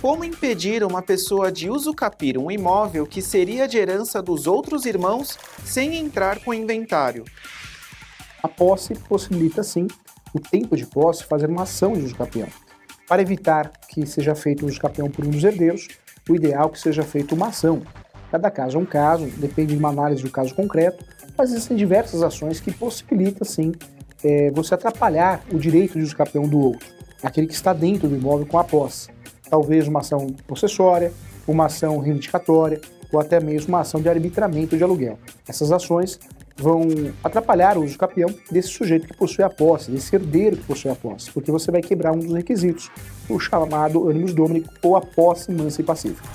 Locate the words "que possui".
39.06-39.44, 40.56-40.90